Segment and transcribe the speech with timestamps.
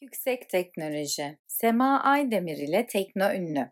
[0.00, 1.38] Yüksek teknoloji.
[1.46, 3.70] Sema Aydemir ile Tekno Ünlü.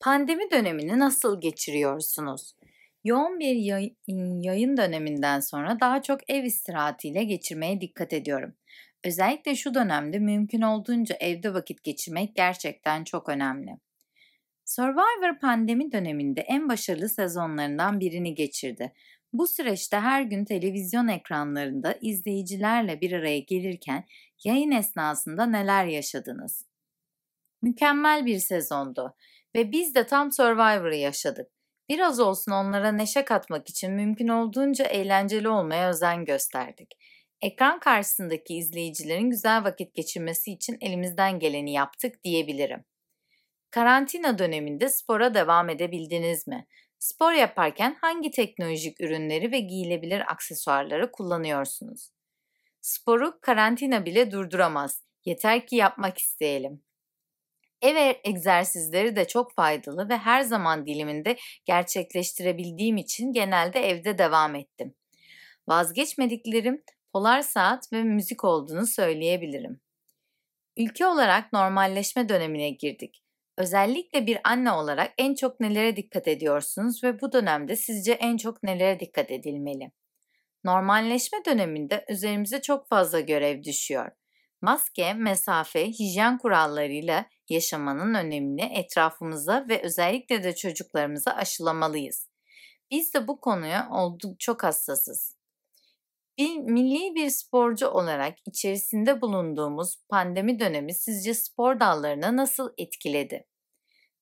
[0.00, 2.54] Pandemi dönemini nasıl geçiriyorsunuz?
[3.04, 3.94] Yoğun bir yay-
[4.42, 8.54] yayın döneminden sonra daha çok ev istirahatiyle geçirmeye dikkat ediyorum.
[9.04, 13.70] Özellikle şu dönemde mümkün olduğunca evde vakit geçirmek gerçekten çok önemli.
[14.64, 18.92] Survivor pandemi döneminde en başarılı sezonlarından birini geçirdi.
[19.32, 24.04] Bu süreçte her gün televizyon ekranlarında izleyicilerle bir araya gelirken
[24.44, 26.66] yayın esnasında neler yaşadınız?
[27.62, 29.14] Mükemmel bir sezondu
[29.54, 31.50] ve biz de tam Survivor'ı yaşadık.
[31.88, 36.92] Biraz olsun onlara neşe katmak için mümkün olduğunca eğlenceli olmaya özen gösterdik.
[37.40, 42.84] Ekran karşısındaki izleyicilerin güzel vakit geçirmesi için elimizden geleni yaptık diyebilirim.
[43.70, 46.66] Karantina döneminde spora devam edebildiniz mi?
[47.02, 52.10] Spor yaparken hangi teknolojik ürünleri ve giyilebilir aksesuarları kullanıyorsunuz?
[52.80, 55.02] Sporu karantina bile durduramaz.
[55.24, 56.82] Yeter ki yapmak isteyelim.
[57.80, 64.94] Ev egzersizleri de çok faydalı ve her zaman diliminde gerçekleştirebildiğim için genelde evde devam ettim.
[65.68, 69.80] Vazgeçmediklerim polar saat ve müzik olduğunu söyleyebilirim.
[70.76, 73.22] Ülke olarak normalleşme dönemine girdik.
[73.58, 78.62] Özellikle bir anne olarak en çok nelere dikkat ediyorsunuz ve bu dönemde sizce en çok
[78.62, 79.92] nelere dikkat edilmeli?
[80.64, 84.10] Normalleşme döneminde üzerimize çok fazla görev düşüyor.
[84.60, 92.28] Maske, mesafe, hijyen kurallarıyla yaşamanın önemini etrafımıza ve özellikle de çocuklarımıza aşılamalıyız.
[92.90, 95.41] Biz de bu konuya olduk çok hassasız.
[96.38, 103.46] Bir milli bir sporcu olarak içerisinde bulunduğumuz pandemi dönemi sizce spor dallarını nasıl etkiledi?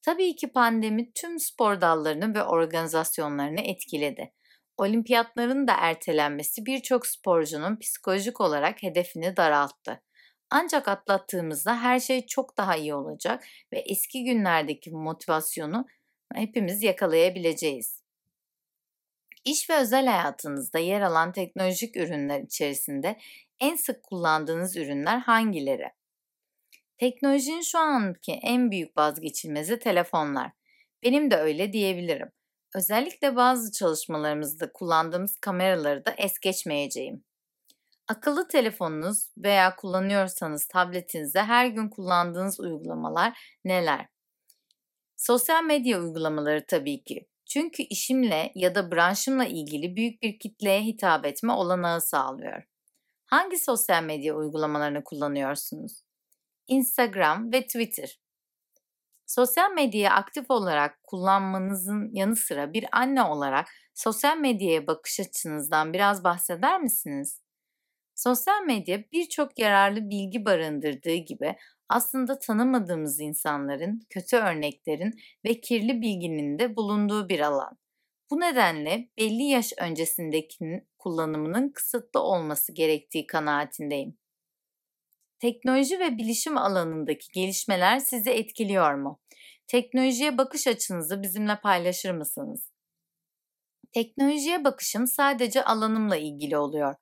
[0.03, 4.33] Tabii ki pandemi tüm spor dallarını ve organizasyonlarını etkiledi.
[4.77, 10.03] Olimpiyatların da ertelenmesi birçok sporcunun psikolojik olarak hedefini daralttı.
[10.51, 15.87] Ancak atlattığımızda her şey çok daha iyi olacak ve eski günlerdeki motivasyonu
[16.35, 18.00] hepimiz yakalayabileceğiz.
[19.45, 23.19] İş ve özel hayatınızda yer alan teknolojik ürünler içerisinde
[23.61, 25.89] en sık kullandığınız ürünler hangileri?
[26.99, 30.51] Teknolojinin şu anki en büyük vazgeçilmezi telefonlar.
[31.03, 32.33] Benim de öyle diyebilirim.
[32.75, 37.25] Özellikle bazı çalışmalarımızda kullandığımız kameraları da es geçmeyeceğim.
[38.09, 44.07] Akıllı telefonunuz veya kullanıyorsanız tabletinizde her gün kullandığınız uygulamalar neler?
[45.17, 47.30] Sosyal medya uygulamaları tabii ki.
[47.51, 52.63] Çünkü işimle ya da branşımla ilgili büyük bir kitleye hitap etme olanağı sağlıyor.
[53.27, 56.03] Hangi sosyal medya uygulamalarını kullanıyorsunuz?
[56.69, 58.21] Instagram ve Twitter.
[59.27, 66.25] Sosyal medyayı aktif olarak kullanmanızın yanı sıra bir anne olarak sosyal medyaya bakış açınızdan biraz
[66.25, 67.41] bahseder misiniz?
[68.23, 71.57] Sosyal medya birçok yararlı bilgi barındırdığı gibi
[71.89, 75.15] aslında tanımadığımız insanların, kötü örneklerin
[75.45, 77.79] ve kirli bilginin de bulunduğu bir alan.
[78.31, 84.19] Bu nedenle belli yaş öncesindekinin kullanımının kısıtlı olması gerektiği kanaatindeyim.
[85.39, 89.21] Teknoloji ve bilişim alanındaki gelişmeler sizi etkiliyor mu?
[89.67, 92.71] Teknolojiye bakış açınızı bizimle paylaşır mısınız?
[93.93, 96.95] Teknolojiye bakışım sadece alanımla ilgili oluyor.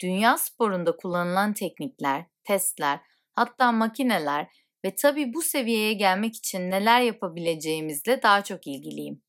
[0.00, 3.00] Dünya sporunda kullanılan teknikler, testler,
[3.34, 4.46] hatta makineler
[4.84, 9.22] ve tabii bu seviyeye gelmek için neler yapabileceğimizle daha çok ilgiliyim.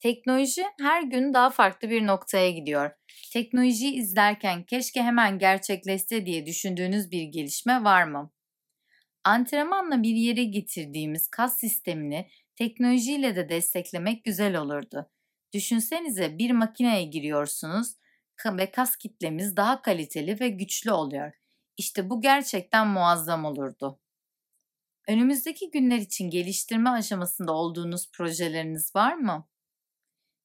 [0.00, 2.90] Teknoloji her gün daha farklı bir noktaya gidiyor.
[3.32, 8.32] Teknolojiyi izlerken keşke hemen gerçekleşse diye düşündüğünüz bir gelişme var mı?
[9.24, 15.10] Antrenmanla bir yere getirdiğimiz kas sistemini teknolojiyle de desteklemek güzel olurdu.
[15.52, 17.94] Düşünsenize bir makineye giriyorsunuz
[18.46, 21.32] ve kas kitlemiz daha kaliteli ve güçlü oluyor.
[21.76, 24.00] İşte bu gerçekten muazzam olurdu.
[25.08, 29.48] Önümüzdeki günler için geliştirme aşamasında olduğunuz projeleriniz var mı?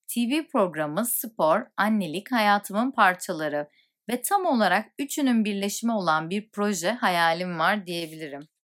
[0.07, 3.69] TV programı, spor, annelik hayatımın parçaları
[4.09, 8.47] ve tam olarak üçünün birleşimi olan bir proje hayalim var diyebilirim.